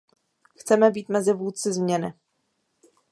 Chceme 0.57 0.91
být 0.91 1.09
mezi 1.09 1.33
vůdci 1.33 1.73
změny. 1.73 2.13